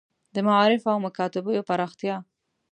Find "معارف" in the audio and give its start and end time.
0.47-0.83